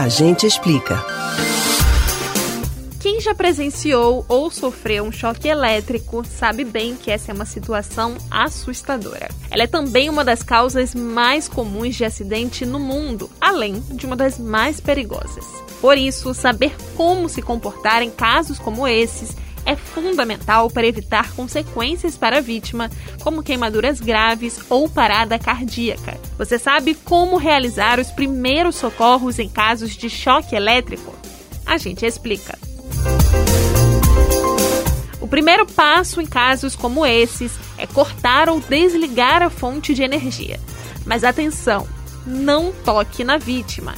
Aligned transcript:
A 0.00 0.08
gente 0.08 0.46
explica. 0.46 1.04
Quem 3.00 3.20
já 3.20 3.34
presenciou 3.34 4.24
ou 4.30 4.50
sofreu 4.50 5.04
um 5.04 5.12
choque 5.12 5.46
elétrico 5.46 6.24
sabe 6.24 6.64
bem 6.64 6.96
que 6.96 7.10
essa 7.10 7.30
é 7.30 7.34
uma 7.34 7.44
situação 7.44 8.16
assustadora. 8.30 9.28
Ela 9.50 9.64
é 9.64 9.66
também 9.66 10.08
uma 10.08 10.24
das 10.24 10.42
causas 10.42 10.94
mais 10.94 11.48
comuns 11.48 11.96
de 11.96 12.06
acidente 12.06 12.64
no 12.64 12.78
mundo, 12.78 13.30
além 13.38 13.78
de 13.90 14.06
uma 14.06 14.16
das 14.16 14.38
mais 14.38 14.80
perigosas. 14.80 15.44
Por 15.82 15.98
isso, 15.98 16.32
saber 16.32 16.74
como 16.96 17.28
se 17.28 17.42
comportar 17.42 18.02
em 18.02 18.10
casos 18.10 18.58
como 18.58 18.88
esses 18.88 19.36
é 19.64 19.76
fundamental 19.76 20.70
para 20.70 20.86
evitar 20.86 21.32
consequências 21.32 22.16
para 22.16 22.38
a 22.38 22.40
vítima, 22.40 22.90
como 23.22 23.42
queimaduras 23.42 24.00
graves 24.00 24.60
ou 24.68 24.88
parada 24.88 25.38
cardíaca. 25.38 26.18
Você 26.38 26.58
sabe 26.58 26.94
como 26.94 27.36
realizar 27.36 27.98
os 27.98 28.10
primeiros 28.10 28.76
socorros 28.76 29.38
em 29.38 29.48
casos 29.48 29.96
de 29.96 30.08
choque 30.08 30.54
elétrico? 30.54 31.14
A 31.66 31.76
gente 31.78 32.04
explica. 32.04 32.58
O 35.20 35.28
primeiro 35.28 35.66
passo 35.66 36.20
em 36.20 36.26
casos 36.26 36.74
como 36.74 37.06
esses 37.06 37.52
é 37.78 37.86
cortar 37.86 38.48
ou 38.48 38.60
desligar 38.60 39.42
a 39.42 39.50
fonte 39.50 39.94
de 39.94 40.02
energia. 40.02 40.58
Mas 41.06 41.24
atenção, 41.24 41.86
não 42.26 42.72
toque 42.84 43.22
na 43.22 43.36
vítima. 43.36 43.94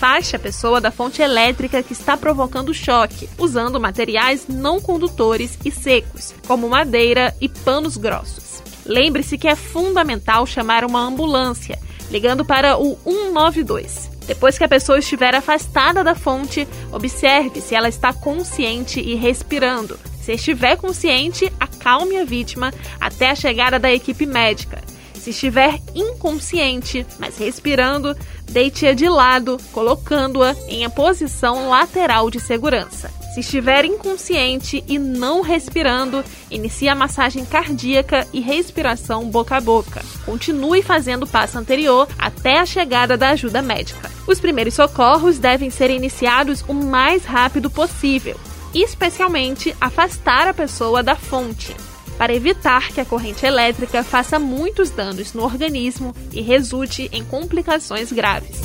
Afaste 0.00 0.34
a 0.34 0.38
pessoa 0.38 0.80
da 0.80 0.90
fonte 0.90 1.20
elétrica 1.20 1.82
que 1.82 1.92
está 1.92 2.16
provocando 2.16 2.72
choque, 2.72 3.28
usando 3.36 3.78
materiais 3.78 4.46
não 4.48 4.80
condutores 4.80 5.58
e 5.62 5.70
secos, 5.70 6.32
como 6.46 6.70
madeira 6.70 7.36
e 7.38 7.50
panos 7.50 7.98
grossos. 7.98 8.62
Lembre-se 8.86 9.36
que 9.36 9.46
é 9.46 9.54
fundamental 9.54 10.46
chamar 10.46 10.86
uma 10.86 11.02
ambulância, 11.02 11.78
ligando 12.10 12.46
para 12.46 12.78
o 12.78 12.98
192. 13.04 14.10
Depois 14.26 14.56
que 14.56 14.64
a 14.64 14.68
pessoa 14.68 14.98
estiver 14.98 15.34
afastada 15.34 16.02
da 16.02 16.14
fonte, 16.14 16.66
observe 16.90 17.60
se 17.60 17.74
ela 17.74 17.90
está 17.90 18.10
consciente 18.10 19.00
e 19.00 19.14
respirando. 19.16 20.00
Se 20.22 20.32
estiver 20.32 20.78
consciente, 20.78 21.52
acalme 21.60 22.16
a 22.16 22.24
vítima 22.24 22.72
até 22.98 23.28
a 23.28 23.34
chegada 23.34 23.78
da 23.78 23.92
equipe 23.92 24.24
médica. 24.24 24.80
Se 25.20 25.30
estiver 25.30 25.78
inconsciente, 25.94 27.06
mas 27.18 27.36
respirando, 27.36 28.16
deite-a 28.50 28.94
de 28.94 29.06
lado, 29.06 29.58
colocando-a 29.70 30.56
em 30.66 30.82
a 30.82 30.88
posição 30.88 31.68
lateral 31.68 32.30
de 32.30 32.40
segurança. 32.40 33.10
Se 33.34 33.40
estiver 33.40 33.84
inconsciente 33.84 34.82
e 34.88 34.98
não 34.98 35.42
respirando, 35.42 36.24
inicie 36.50 36.88
a 36.88 36.94
massagem 36.94 37.44
cardíaca 37.44 38.26
e 38.32 38.40
respiração 38.40 39.28
boca 39.28 39.58
a 39.58 39.60
boca. 39.60 40.02
Continue 40.24 40.82
fazendo 40.82 41.24
o 41.24 41.28
passo 41.28 41.58
anterior 41.58 42.08
até 42.18 42.58
a 42.58 42.64
chegada 42.64 43.14
da 43.14 43.28
ajuda 43.28 43.60
médica. 43.60 44.10
Os 44.26 44.40
primeiros 44.40 44.72
socorros 44.72 45.38
devem 45.38 45.68
ser 45.68 45.90
iniciados 45.90 46.64
o 46.66 46.72
mais 46.72 47.26
rápido 47.26 47.68
possível, 47.68 48.40
especialmente 48.72 49.76
afastar 49.78 50.48
a 50.48 50.54
pessoa 50.54 51.02
da 51.02 51.14
fonte 51.14 51.76
para 52.20 52.34
evitar 52.34 52.92
que 52.92 53.00
a 53.00 53.04
corrente 53.06 53.46
elétrica 53.46 54.04
faça 54.04 54.38
muitos 54.38 54.90
danos 54.90 55.32
no 55.32 55.42
organismo 55.42 56.14
e 56.30 56.42
resulte 56.42 57.08
em 57.12 57.24
complicações 57.24 58.12
graves. 58.12 58.60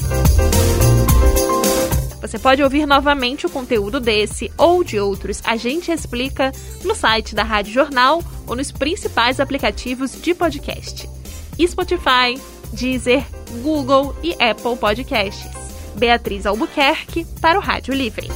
Você 2.19 2.37
pode 2.37 2.61
ouvir 2.61 2.85
novamente 2.85 3.45
o 3.45 3.49
conteúdo 3.49 4.01
desse 4.01 4.51
ou 4.57 4.83
de 4.83 4.99
outros 4.99 5.41
A 5.45 5.55
Gente 5.55 5.89
Explica 5.89 6.51
no 6.83 6.93
site 6.93 7.33
da 7.33 7.43
Rádio 7.43 7.71
Jornal 7.71 8.21
ou 8.45 8.57
nos 8.57 8.73
principais 8.73 9.39
aplicativos 9.39 10.21
de 10.21 10.33
podcast: 10.33 11.07
Spotify, 11.57 12.37
Deezer, 12.73 13.23
Google 13.63 14.13
e 14.21 14.33
Apple 14.33 14.75
Podcasts. 14.75 15.49
Beatriz 15.95 16.45
Albuquerque 16.45 17.25
para 17.39 17.57
o 17.57 17.61
Rádio 17.61 17.93
Livre. 17.93 18.29